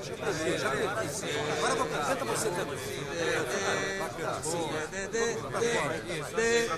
[0.00, 0.16] Agora.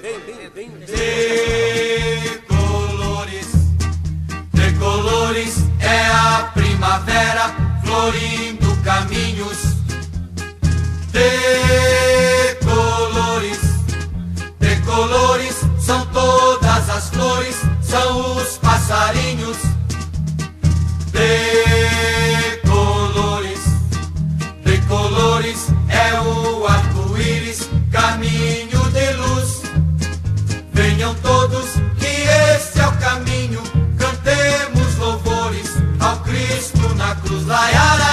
[0.03, 0.71] Bem, bem, bem.
[2.41, 3.47] Decolores,
[4.53, 7.55] decolores é a primavera
[7.85, 9.77] florindo caminhos.
[12.53, 13.61] Decolores,
[14.59, 19.59] decolores são todas as flores, são os passarinhos.
[25.93, 29.63] É o arco-íris, caminho de luz.
[30.73, 31.67] Venham todos,
[31.99, 33.63] que este é o caminho.
[33.99, 35.71] Cantemos louvores
[36.01, 37.47] ao Cristo na cruz.
[37.47, 38.12] Laiaraia.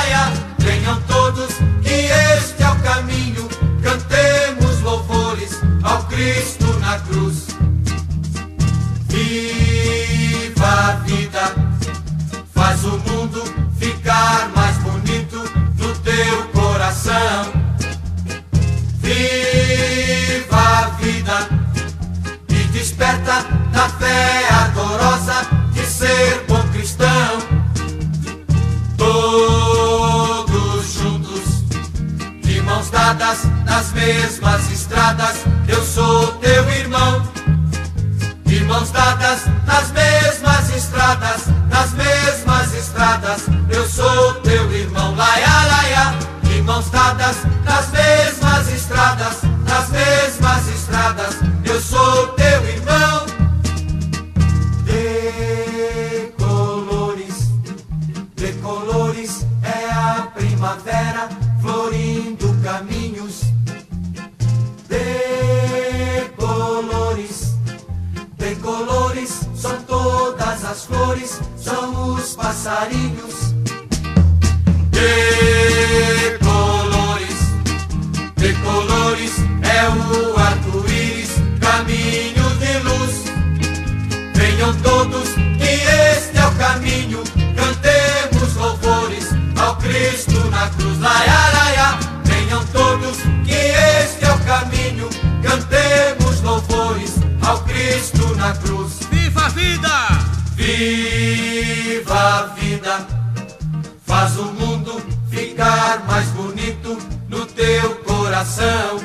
[104.19, 106.97] Faz o mundo ficar mais bonito
[107.29, 108.99] no teu coração.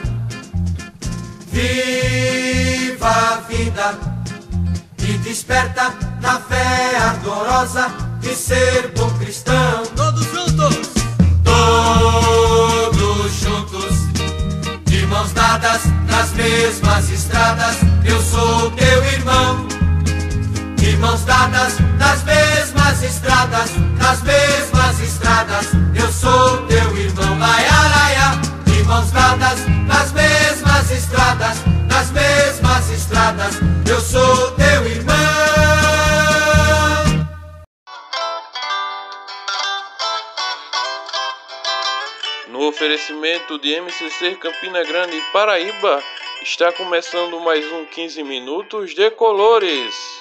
[1.52, 3.96] Viva a vida
[4.98, 9.84] e desperta na fé ardorosa de ser bom cristão.
[9.94, 10.90] Todos juntos!
[11.44, 13.94] Todos juntos,
[14.84, 19.68] de mãos dadas nas mesmas estradas, eu sou teu irmão.
[20.76, 22.53] De mãos dadas nas mesmas
[23.04, 27.38] estradas, nas mesmas estradas, eu sou teu irmão.
[27.38, 33.54] Laia, laia, de mãos dadas nas mesmas estradas, nas mesmas estradas,
[33.88, 35.14] eu sou teu irmão.
[42.48, 46.02] No oferecimento de MCC Campina Grande Paraíba,
[46.42, 50.13] está começando mais um 15 minutos de colores.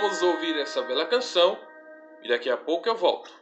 [0.00, 1.58] Vamos ouvir essa bela canção
[2.22, 3.37] e daqui a pouco eu volto.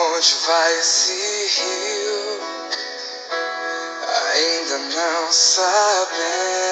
[0.00, 2.40] Onde vai esse rio?
[4.32, 6.70] Ainda não sabemos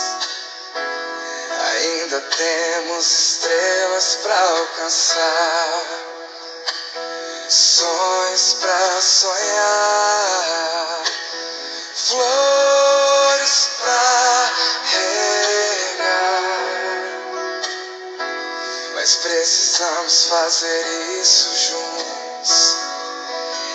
[1.72, 5.84] Ainda temos estrelas para alcançar,
[7.50, 10.03] sonhos para sonhar,
[20.34, 20.86] fazer
[21.22, 22.76] isso juntos.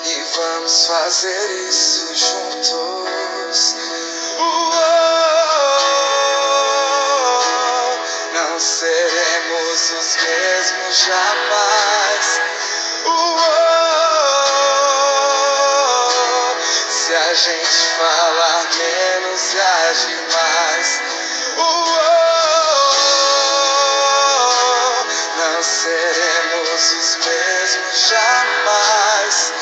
[0.05, 3.77] E vamos fazer isso juntos.
[4.39, 4.73] Uou,
[8.35, 12.41] não seremos os mesmos jamais.
[13.05, 13.39] Uou!
[16.89, 21.01] Se a gente falar menos e agir mais.
[25.59, 29.53] Não seremos os mesmos jamais.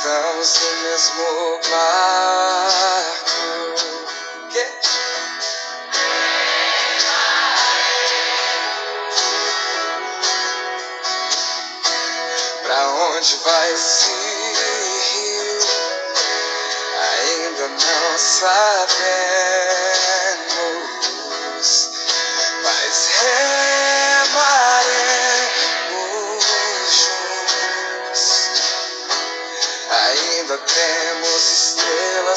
[0.00, 3.44] Estamos no mesmo barco.
[4.50, 4.66] Quê?
[12.62, 14.10] Pra onde vai esse
[15.12, 15.60] rio?
[17.18, 19.29] Ainda não sabemos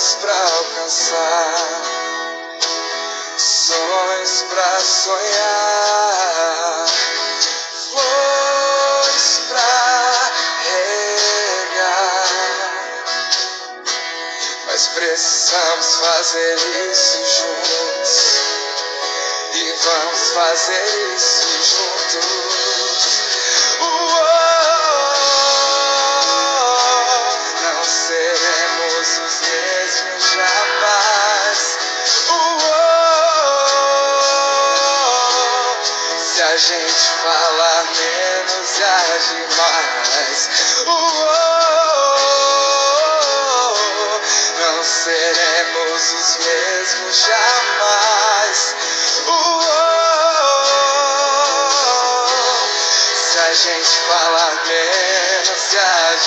[0.04, 1.82] estrelas pra alcançar,
[3.38, 6.86] sonhos pra sonhar,
[7.90, 10.32] flores pra
[10.64, 12.26] regar.
[14.66, 16.58] Mas precisamos fazer
[16.92, 18.12] isso juntos.
[19.54, 22.26] E vamos fazer isso juntos.
[23.80, 24.24] Uou!
[27.62, 29.73] Não seremos os mesmos
[36.54, 38.78] a gente falar menos
[39.32, 40.50] e mais.
[40.86, 41.24] Uou!
[44.60, 48.76] Não seremos os mesmos jamais.
[49.26, 49.64] Uou!
[53.16, 55.74] Se a gente falar menos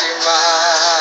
[0.02, 0.95] e mais.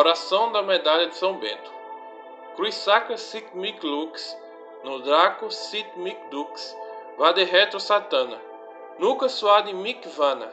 [0.00, 1.70] Oração da Medalha de São Bento.
[2.56, 4.34] Crucisaca sit mic lux,
[4.82, 6.74] no draco sit mic dux,
[7.18, 8.40] vade retro satana,
[8.98, 10.50] nuca suade mic vana,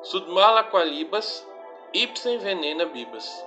[0.00, 1.44] sudmala qualibas,
[1.92, 3.44] ipsem venena bibas.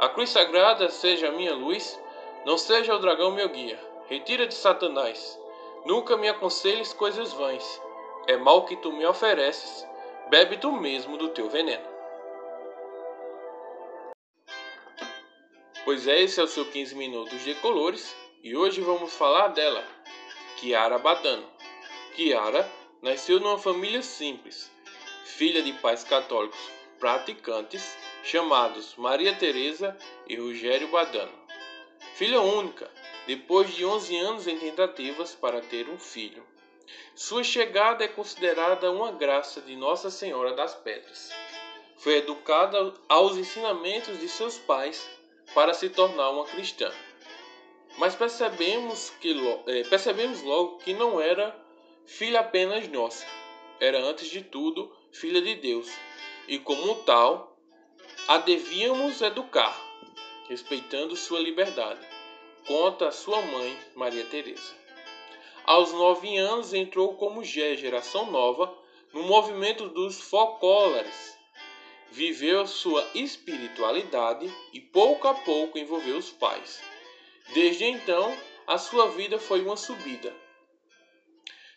[0.00, 2.02] A cruz sagrada seja a minha luz,
[2.46, 3.78] não seja o dragão meu guia.
[4.06, 5.38] Retira de Satanás,
[5.84, 7.82] nunca me aconselhes coisas vãs.
[8.26, 9.86] É mal que tu me ofereces,
[10.30, 11.93] bebe tu mesmo do teu veneno.
[15.84, 19.86] Pois é, esse é o seu 15 minutos de colores e hoje vamos falar dela,
[20.56, 21.46] Kiara Badano.
[22.14, 22.66] Kiara
[23.02, 24.72] nasceu numa família simples,
[25.26, 26.58] filha de pais católicos
[26.98, 29.94] praticantes chamados Maria Teresa
[30.26, 31.38] e Rogério Badano.
[32.14, 32.90] Filha única,
[33.26, 36.42] depois de 11 anos em tentativas para ter um filho.
[37.14, 41.30] Sua chegada é considerada uma graça de Nossa Senhora das Pedras.
[41.98, 45.06] Foi educada aos ensinamentos de seus pais
[45.54, 46.90] para se tornar uma cristã.
[47.96, 49.34] Mas percebemos, que,
[49.68, 51.56] eh, percebemos logo que não era
[52.04, 53.24] filha apenas nossa,
[53.80, 55.88] era antes de tudo filha de Deus,
[56.48, 57.56] e como tal,
[58.26, 59.80] a devíamos educar,
[60.48, 62.00] respeitando sua liberdade,
[62.66, 64.74] conta sua mãe, Maria Teresa.
[65.64, 68.76] Aos nove anos entrou como geração nova,
[69.12, 71.33] no movimento dos folclores,
[72.10, 76.80] viveu sua espiritualidade e pouco a pouco envolveu os pais.
[77.52, 80.34] Desde então, a sua vida foi uma subida,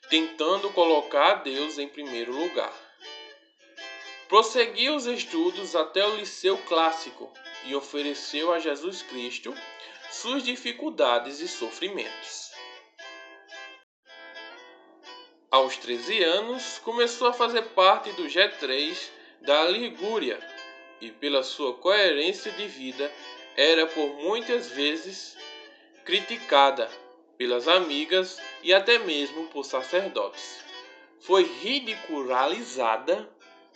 [0.09, 2.73] tentando colocar Deus em primeiro lugar.
[4.27, 7.31] Prosseguiu os estudos até o liceu clássico
[7.65, 9.53] e ofereceu a Jesus Cristo
[10.11, 12.51] suas dificuldades e sofrimentos.
[15.49, 20.39] Aos 13 anos, começou a fazer parte do G3 da Ligúria
[20.99, 23.11] e, pela sua coerência de vida,
[23.55, 25.37] era por muitas vezes
[26.05, 26.89] criticada
[27.37, 30.63] pelas amigas e até mesmo por sacerdotes.
[31.19, 33.29] Foi ridicularizada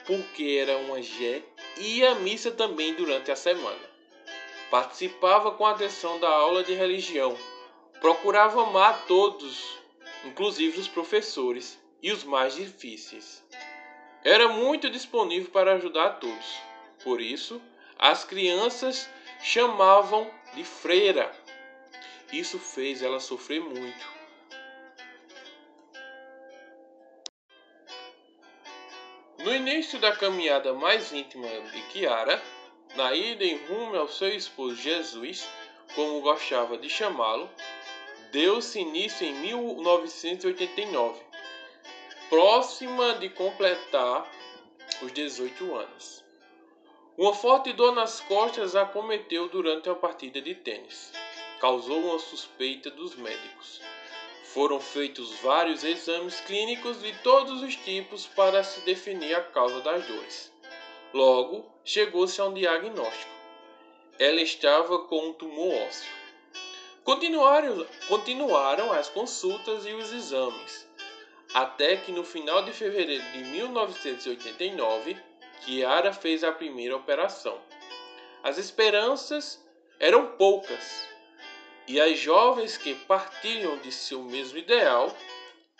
[0.06, 1.44] porque era uma Gé
[1.78, 3.92] e ia à missa também durante a semana.
[4.70, 7.38] Participava com atenção da aula de religião,
[8.00, 9.78] procurava amar todos,
[10.26, 13.44] inclusive os professores e os mais difíceis.
[14.24, 16.58] Era muito disponível para ajudar a todos.
[17.04, 17.62] Por isso,
[17.98, 19.10] as crianças
[19.42, 21.32] chamavam de freira.
[22.32, 24.22] Isso fez ela sofrer muito.
[29.40, 32.40] No início da caminhada mais íntima de Kiara,
[32.96, 35.48] na ida em rumo ao seu esposo Jesus,
[35.96, 37.50] como gostava de chamá-lo,
[38.32, 41.31] deu-se início em 1989,
[42.32, 44.26] próxima de completar
[45.02, 46.24] os 18 anos.
[47.18, 51.12] Uma forte dor nas costas a acometeu durante a partida de tênis.
[51.60, 53.82] Causou uma suspeita dos médicos.
[54.46, 60.08] Foram feitos vários exames clínicos de todos os tipos para se definir a causa das
[60.08, 60.54] dores.
[61.14, 63.32] Logo, chegou-se a um diagnóstico.
[64.18, 66.10] Ela estava com um tumor ósseo.
[67.04, 70.90] Continuaram, continuaram as consultas e os exames,
[71.54, 75.18] até que no final de fevereiro de 1989,
[75.62, 77.62] Kiara fez a primeira operação.
[78.44, 79.64] As esperanças
[80.00, 81.08] eram poucas
[81.88, 85.16] e as jovens que partilham de seu mesmo ideal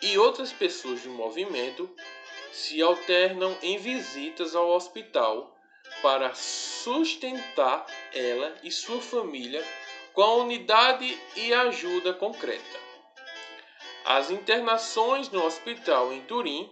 [0.00, 1.90] e outras pessoas do movimento
[2.52, 5.56] se alternam em visitas ao hospital
[6.02, 9.64] para sustentar ela e sua família
[10.12, 12.91] com a unidade e ajuda concreta.
[14.04, 16.70] As internações no hospital em Turim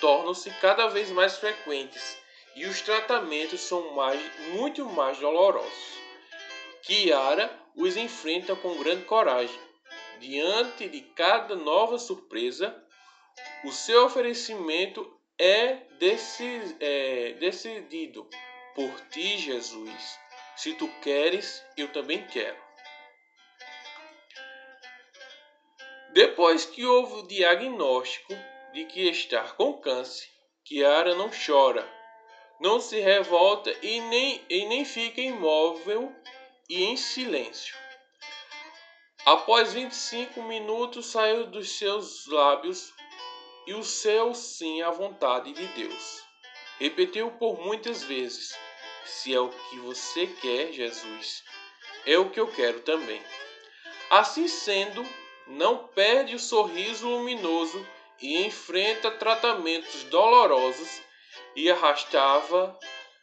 [0.00, 2.18] tornam-se cada vez mais frequentes
[2.56, 5.98] e os tratamentos são mais, muito mais dolorosos.
[6.82, 9.60] Kiara os enfrenta com grande coragem.
[10.20, 12.74] Diante de cada nova surpresa,
[13.64, 18.26] o seu oferecimento é, decid, é decidido
[18.74, 20.18] por ti, Jesus.
[20.56, 22.63] Se tu queres, eu também quero.
[26.14, 28.32] Depois que houve o diagnóstico
[28.72, 30.28] de que está com câncer,
[30.64, 31.84] Kiara não chora,
[32.60, 36.14] não se revolta e nem, e nem fica imóvel
[36.70, 37.76] e em silêncio.
[39.26, 42.94] Após 25 minutos saiu dos seus lábios
[43.66, 46.22] e o seu sim à vontade de Deus.
[46.78, 48.56] Repetiu por muitas vezes:
[49.04, 51.42] Se é o que você quer, Jesus,
[52.06, 53.20] é o que eu quero também.
[54.08, 55.04] Assim sendo,
[55.46, 57.86] não perde o sorriso luminoso
[58.20, 61.02] e enfrenta tratamentos dolorosos
[61.54, 62.78] e arrastava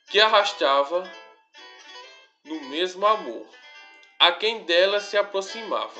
[0.09, 1.09] que arrastava
[2.43, 3.47] no mesmo amor
[4.19, 5.99] a quem dela se aproximava.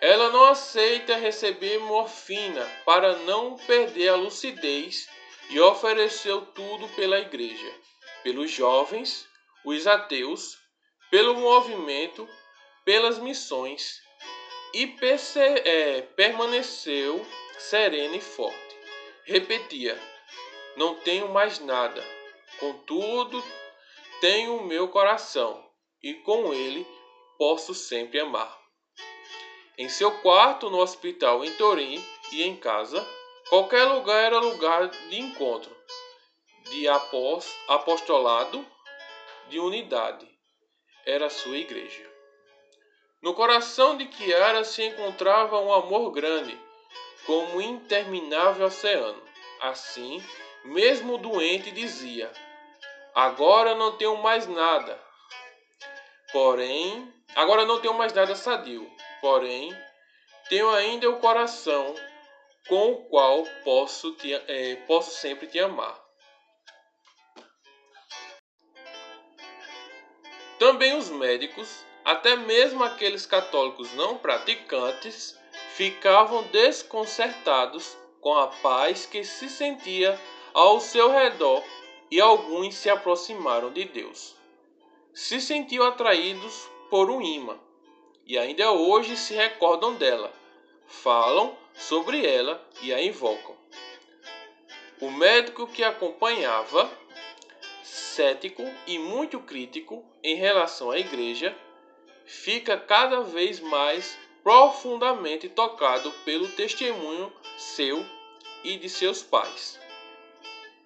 [0.00, 5.08] Ela não aceita receber morfina para não perder a lucidez
[5.50, 7.72] e ofereceu tudo pela igreja,
[8.22, 9.26] pelos jovens,
[9.64, 10.58] os ateus,
[11.10, 12.28] pelo movimento,
[12.84, 14.00] pelas missões
[14.74, 14.94] e
[15.64, 17.24] é, permaneceu
[17.58, 18.76] serena e forte.
[19.24, 19.98] Repetia:
[20.76, 22.04] Não tenho mais nada,
[22.58, 23.42] contudo
[24.20, 25.64] tenho o meu coração,
[26.02, 26.86] e com ele
[27.38, 28.58] posso sempre amar.
[29.76, 33.06] Em seu quarto, no hospital em Torim e em casa,
[33.48, 35.74] qualquer lugar era lugar de encontro,
[36.68, 38.66] de apostolado,
[39.48, 40.28] de unidade.
[41.06, 42.17] Era sua igreja.
[43.20, 46.56] No coração de Kiara se encontrava um amor grande,
[47.26, 49.20] como um interminável oceano.
[49.60, 50.22] Assim,
[50.64, 52.30] mesmo doente, dizia:
[53.12, 55.00] Agora não tenho mais nada.
[56.32, 58.88] Porém, agora não tenho mais nada sadio.
[59.20, 59.76] Porém,
[60.48, 61.96] tenho ainda o coração
[62.68, 65.98] com o qual posso, te, é, posso sempre te amar.
[70.58, 75.38] Também os médicos, até mesmo aqueles católicos não praticantes,
[75.74, 80.18] ficavam desconcertados com a paz que se sentia
[80.54, 81.62] ao seu redor
[82.10, 84.34] e alguns se aproximaram de Deus.
[85.12, 87.58] Se sentiam atraídos por um imã
[88.26, 90.32] e ainda hoje se recordam dela,
[90.86, 93.54] falam sobre ela e a invocam.
[94.98, 96.90] O médico que acompanhava,
[97.82, 101.54] cético e muito crítico em relação à igreja,
[102.28, 108.04] fica cada vez mais profundamente tocado pelo testemunho seu
[108.62, 109.80] e de seus pais.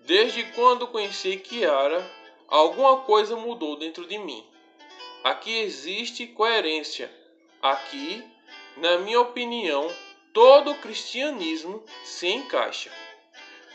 [0.00, 2.08] Desde quando conheci Kiara,
[2.46, 4.46] alguma coisa mudou dentro de mim.
[5.24, 7.12] Aqui existe coerência.
[7.60, 8.24] Aqui,
[8.76, 9.88] na minha opinião,
[10.32, 12.90] todo cristianismo se encaixa.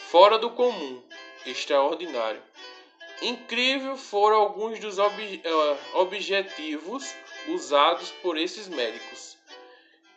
[0.09, 1.01] Fora do comum,
[1.45, 2.41] extraordinário.
[3.21, 7.15] Incrível foram alguns dos ob eh, objetivos
[7.47, 9.37] usados por esses médicos,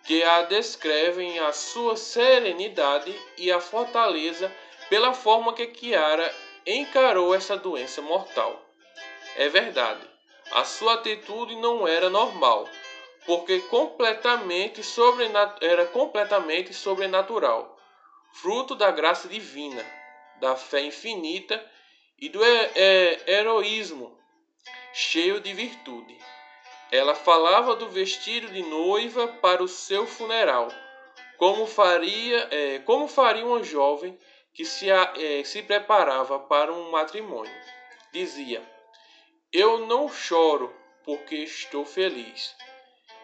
[0.05, 4.53] que a descrevem a sua serenidade e a fortaleza
[4.89, 6.35] pela forma que Kiara
[6.67, 8.61] encarou essa doença mortal.
[9.37, 10.07] É verdade,
[10.51, 12.69] a sua atitude não era normal,
[13.25, 14.81] porque completamente
[15.61, 17.79] era completamente sobrenatural,
[18.33, 19.85] fruto da graça divina,
[20.41, 21.65] da fé infinita
[22.19, 22.41] e do
[23.27, 24.19] heroísmo
[24.93, 26.19] cheio de virtude.
[26.93, 30.69] Ela falava do vestido de noiva para o seu funeral,
[31.39, 34.19] como faria, é, como faria uma jovem
[34.53, 37.55] que se, é, se preparava para um matrimônio.
[38.13, 38.63] Dizia:
[39.53, 42.55] Eu não choro porque estou feliz.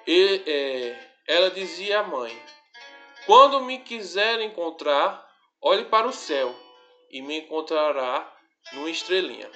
[0.07, 2.41] E, é, ela dizia à mãe:
[3.27, 5.29] Quando me quiser encontrar,
[5.61, 6.55] olhe para o céu
[7.11, 8.33] e me encontrará
[8.73, 9.51] numa estrelinha.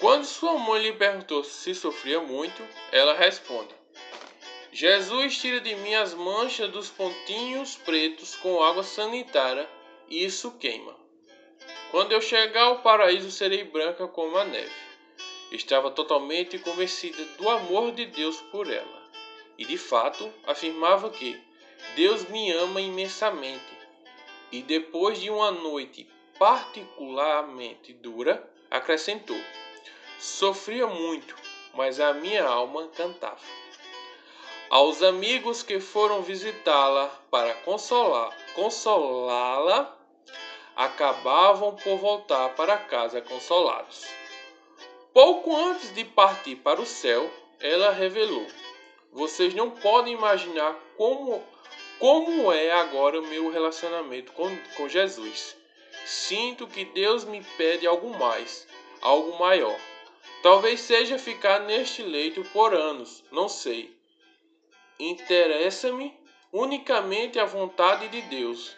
[0.00, 3.74] Quando sua mãe lhe perguntou se sofria muito, ela responde:
[4.72, 9.68] Jesus tira de mim as manchas dos pontinhos pretos com água sanitária
[10.08, 10.96] e isso queima.
[11.90, 14.72] Quando eu chegar ao paraíso, serei branca como a neve.
[15.52, 19.10] Estava totalmente convencida do amor de Deus por ela
[19.58, 21.38] e, de fato, afirmava que
[21.94, 23.78] Deus me ama imensamente.
[24.50, 29.36] E depois de uma noite particularmente dura, acrescentou:
[30.20, 31.34] Sofria muito,
[31.72, 33.40] mas a minha alma cantava.
[34.68, 37.54] Aos amigos que foram visitá-la para
[38.54, 39.96] consolá-la,
[40.76, 44.04] acabavam por voltar para casa consolados.
[45.14, 48.46] Pouco antes de partir para o céu, ela revelou:
[49.10, 51.42] Vocês não podem imaginar como,
[51.98, 55.56] como é agora o meu relacionamento com, com Jesus.
[56.04, 58.68] Sinto que Deus me pede algo mais,
[59.00, 59.80] algo maior.
[60.42, 63.94] Talvez seja ficar neste leito por anos, não sei.
[64.98, 66.18] Interessa-me
[66.52, 68.74] unicamente a vontade de Deus,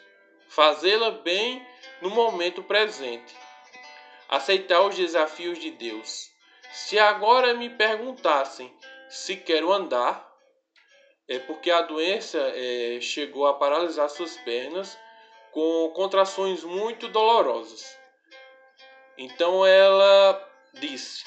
[0.48, 1.64] fazê-la bem
[2.00, 3.34] no momento presente,
[4.28, 6.30] aceitar os desafios de Deus.
[6.72, 8.74] Se agora me perguntassem
[9.08, 10.28] se quero andar,
[11.28, 14.98] é porque a doença é, chegou a paralisar suas pernas
[15.52, 17.96] com contrações muito dolorosas.
[19.16, 21.24] Então ela disse: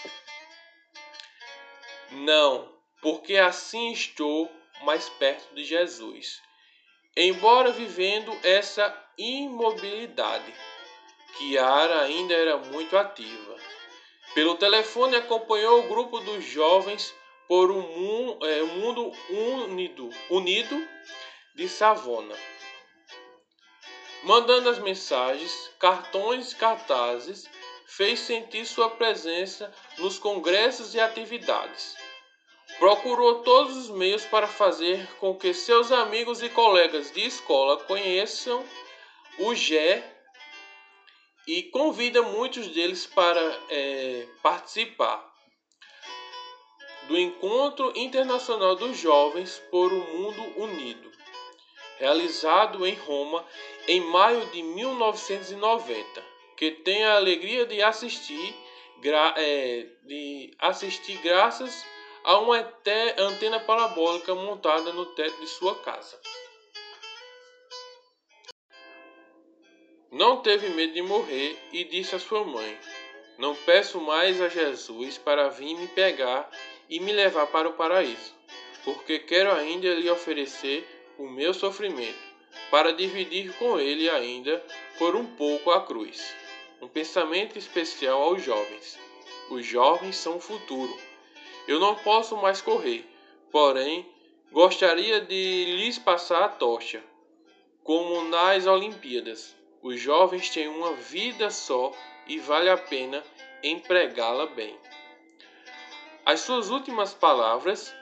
[2.15, 4.51] não, porque assim estou
[4.83, 6.41] mais perto de Jesus.
[7.15, 10.53] Embora vivendo essa imobilidade,
[11.37, 13.55] Kiara ainda era muito ativa.
[14.33, 17.13] Pelo telefone acompanhou o grupo dos jovens
[17.47, 20.87] por um mundo, é, mundo unido, unido
[21.53, 22.35] de Savona,
[24.23, 27.47] mandando as mensagens, cartões e cartazes,
[27.85, 31.95] fez sentir sua presença nos congressos e atividades
[32.79, 38.63] procurou todos os meios para fazer com que seus amigos e colegas de escola conheçam
[39.39, 40.03] o Gé
[41.47, 45.33] e convida muitos deles para é, participar
[47.07, 51.11] do Encontro Internacional dos Jovens por um Mundo Unido,
[51.99, 53.45] realizado em Roma
[53.87, 56.23] em maio de 1990,
[56.57, 58.55] que tem a alegria de assistir,
[59.37, 61.85] é, de assistir graças
[62.25, 62.57] a uma
[63.19, 66.19] antena parabólica montada no teto de sua casa.
[70.11, 72.79] Não teve medo de morrer e disse à sua mãe:
[73.37, 76.49] Não peço mais a Jesus para vir me pegar
[76.89, 78.33] e me levar para o paraíso,
[78.83, 80.83] porque quero ainda lhe oferecer
[81.19, 82.17] o meu sofrimento,
[82.71, 84.65] para dividir com ele ainda
[84.97, 86.33] por um pouco a cruz.
[86.81, 88.97] Um pensamento especial aos jovens.
[89.51, 91.04] Os jovens são o futuro
[91.67, 93.05] eu não posso mais correr,
[93.51, 94.05] porém
[94.51, 97.03] gostaria de lhes passar a tocha.
[97.83, 101.91] Como nas Olimpíadas, os jovens têm uma vida só
[102.27, 103.23] e vale a pena
[103.63, 104.77] empregá-la bem.
[106.25, 107.93] As suas últimas palavras,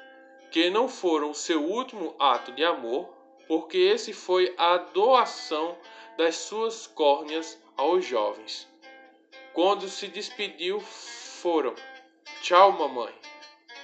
[0.51, 3.09] que não foram seu último ato de amor,
[3.47, 5.77] porque esse foi a doação
[6.17, 8.67] das suas córneas aos jovens.
[9.53, 11.75] Quando se despediu, foram
[12.41, 13.22] Tchau, mamãe.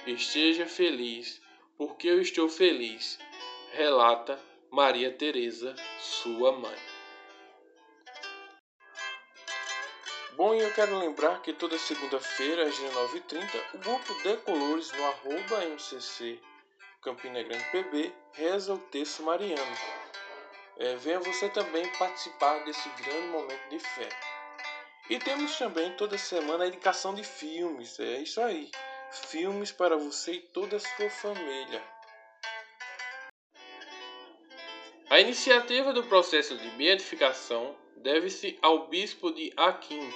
[0.06, 1.40] Esteja feliz,
[1.76, 3.18] porque eu estou feliz,
[3.72, 6.78] relata Maria Teresa, sua mãe.
[10.32, 16.40] Bom, eu quero lembrar que toda segunda-feira, às 19h30, o grupo Decolores no arroba MCC
[17.02, 19.76] Campina Grande PB reza o texto mariano.
[20.78, 24.08] É, venha você também participar desse grande momento de fé.
[25.10, 28.70] E temos também toda semana a indicação de filmes, é isso aí.
[29.12, 31.82] Filmes para você e toda a sua família.
[35.10, 40.08] A iniciativa do processo de beatificação deve-se ao bispo de Aquim,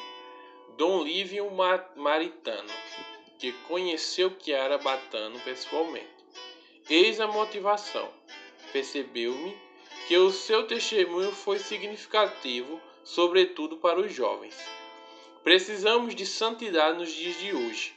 [0.79, 1.51] Dom Lívio
[1.97, 2.73] Maritano,
[3.41, 6.07] que conheceu Chiara Batano pessoalmente.
[6.89, 8.09] Eis a motivação.
[8.73, 9.59] Percebeu-me
[10.07, 14.57] que o seu testemunho foi significativo, sobretudo para os jovens.
[15.43, 17.94] Precisamos de santidade nos dias de hoje.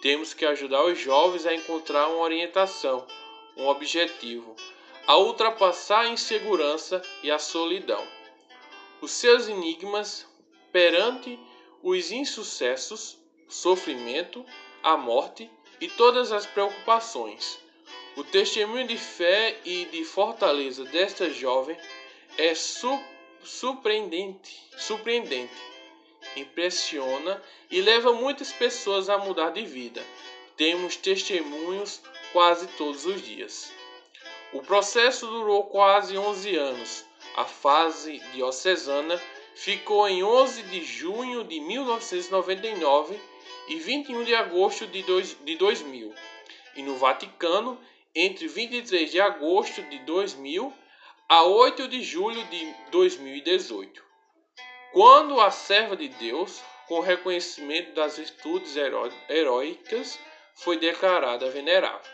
[0.00, 3.06] Temos que ajudar os jovens a encontrar uma orientação,
[3.56, 4.54] um objetivo,
[5.06, 8.06] a ultrapassar a insegurança e a solidão.
[9.00, 10.26] Os seus enigmas
[10.70, 11.38] perante
[11.82, 14.44] os insucessos, sofrimento,
[14.82, 17.58] a morte e todas as preocupações.
[18.16, 21.76] O testemunho de fé e de fortaleza desta jovem
[22.36, 23.00] é su
[23.42, 25.54] surpreendente, surpreendente,
[26.40, 30.04] impressiona e leva muitas pessoas a mudar de vida.
[30.56, 32.00] Temos testemunhos
[32.32, 33.72] quase todos os dias.
[34.52, 37.04] O processo durou quase 11 anos.
[37.36, 39.20] A fase diocesana
[39.54, 43.20] ficou em 11 de junho de 1999
[43.68, 46.14] e 21 de agosto de, dois, de 2000,
[46.76, 47.78] e no Vaticano
[48.14, 50.72] entre 23 de agosto de 2000
[51.28, 54.07] a 8 de julho de 2018.
[54.92, 58.74] Quando a serva de Deus, com reconhecimento das virtudes
[59.28, 60.18] heróicas,
[60.54, 62.10] foi declarada venerável.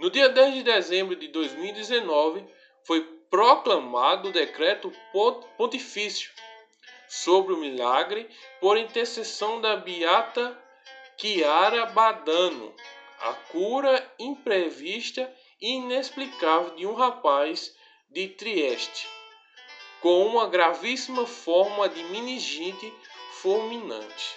[0.00, 2.44] No dia 10 de dezembro de 2019,
[2.82, 4.90] foi proclamado o decreto
[5.58, 6.30] pontifício
[7.08, 10.58] sobre o milagre por intercessão da beata
[11.18, 12.74] Chiara Badano,
[13.20, 17.76] a cura imprevista e inexplicável de um rapaz
[18.10, 19.15] de Trieste
[20.06, 22.94] com uma gravíssima forma de meningite
[23.40, 24.36] fulminante.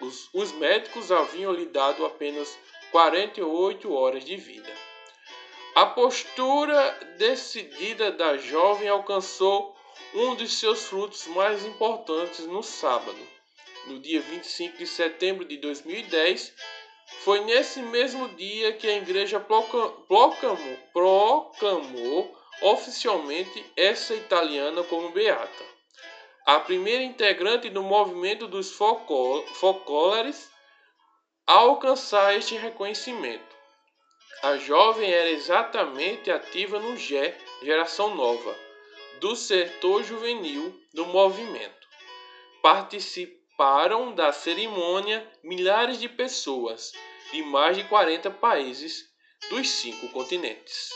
[0.00, 2.58] Os, os médicos haviam lhe dado apenas
[2.90, 4.74] 48 horas de vida.
[5.76, 9.72] A postura decidida da jovem alcançou
[10.14, 13.24] um dos seus frutos mais importantes no sábado.
[13.86, 16.52] No dia 25 de setembro de 2010,
[17.20, 25.64] foi nesse mesmo dia que a igreja proclamou, proclamou oficialmente essa italiana como beata.
[26.44, 30.50] A primeira integrante do movimento dos focolares
[31.46, 33.52] a alcançar este reconhecimento.
[34.42, 38.56] A jovem era exatamente ativa no GE, Geração Nova,
[39.20, 41.86] do setor juvenil do movimento.
[42.60, 46.92] Participaram da cerimônia milhares de pessoas
[47.32, 49.04] de mais de 40 países
[49.48, 50.90] dos cinco continentes.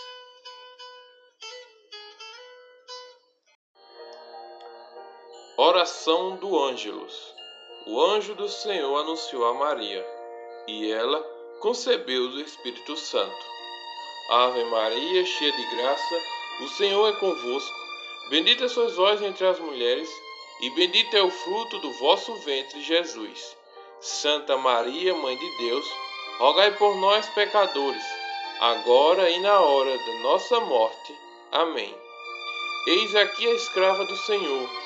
[5.58, 7.34] Oração do Ângelus.
[7.86, 10.06] O anjo do Senhor anunciou a Maria,
[10.68, 11.18] e ela
[11.60, 13.46] concebeu do Espírito Santo.
[14.28, 16.22] Ave Maria, cheia de graça,
[16.60, 17.74] o Senhor é convosco.
[18.28, 20.10] Bendita sois vós entre as mulheres,
[20.60, 23.56] e bendito é o fruto do vosso ventre, Jesus.
[23.98, 25.86] Santa Maria, Mãe de Deus,
[26.36, 28.04] rogai por nós, pecadores,
[28.60, 31.18] agora e na hora da nossa morte.
[31.50, 31.96] Amém.
[32.88, 34.85] Eis aqui a escrava do Senhor,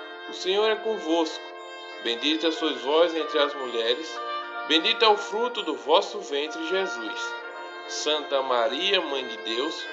[0.29, 1.43] o Senhor é convosco.
[2.03, 4.19] Bendita sois vós entre as mulheres,
[4.71, 7.33] Bendito é o fruto do vosso ventre, Jesus.
[7.89, 9.85] Santa Maria, Mãe de Deus,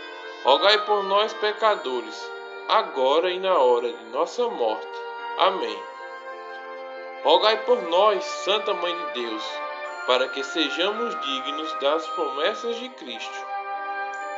[0.44, 2.30] rogai por nós, pecadores,
[2.68, 4.86] agora e na hora de nossa morte.
[5.38, 5.82] Amém.
[7.24, 9.42] Rogai por nós, Santa Mãe de Deus,
[10.06, 13.46] para que sejamos dignos das promessas de Cristo.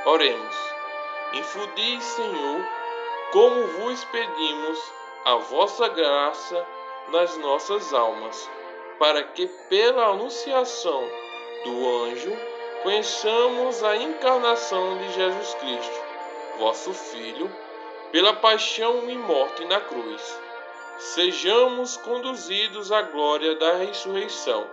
[0.07, 0.57] Oremos.
[1.35, 2.65] Infundis, Senhor,
[3.33, 4.79] como vos pedimos,
[5.25, 6.67] a vossa graça
[7.09, 8.49] nas nossas almas
[9.01, 11.09] para que pela anunciação
[11.65, 12.37] do anjo,
[12.83, 16.01] conheçamos a encarnação de Jesus Cristo,
[16.59, 17.51] vosso Filho,
[18.13, 20.39] pela paixão e morte na cruz.
[20.99, 24.67] Sejamos conduzidos à glória da ressurreição.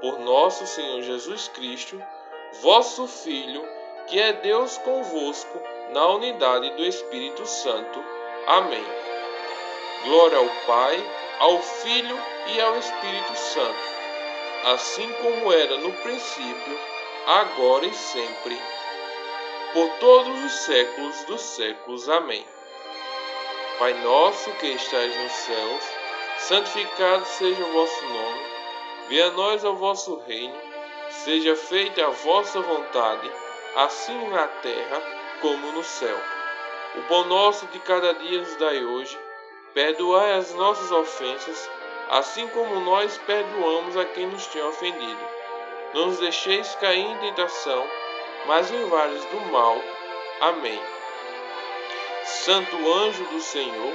[0.00, 2.02] Por nosso Senhor Jesus Cristo,
[2.62, 3.62] vosso Filho,
[4.06, 8.02] que é Deus convosco, na unidade do Espírito Santo.
[8.46, 9.11] Amém.
[10.04, 13.88] Glória ao Pai, ao Filho e ao Espírito Santo,
[14.64, 16.80] assim como era no princípio,
[17.26, 18.60] agora e sempre,
[19.72, 22.08] por todos os séculos dos séculos.
[22.08, 22.44] Amém.
[23.78, 25.84] Pai nosso que estais nos céus,
[26.38, 28.42] santificado seja o vosso nome,
[29.08, 30.56] venha a nós o vosso reino,
[31.10, 33.30] seja feita a vossa vontade,
[33.76, 35.00] assim na terra
[35.40, 36.18] como no céu.
[36.96, 39.18] O pão nosso de cada dia nos dai hoje,
[39.74, 41.70] perdoai as nossas ofensas,
[42.10, 45.20] assim como nós perdoamos a quem nos tem ofendido.
[45.94, 47.86] Não nos deixeis cair em tentação,
[48.46, 49.76] mas livrai-nos do mal.
[50.40, 50.80] Amém.
[52.24, 53.94] Santo anjo do Senhor,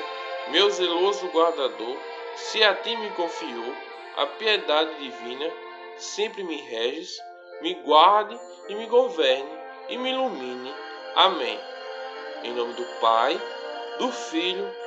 [0.49, 1.97] meu zeloso guardador,
[2.35, 3.73] se a ti me confiou
[4.15, 5.51] a piedade divina,
[5.97, 7.19] sempre me reges,
[7.61, 9.49] me guarde e me governe
[9.89, 10.73] e me ilumine.
[11.15, 11.59] Amém.
[12.43, 13.39] Em nome do Pai,
[13.97, 14.71] do Filho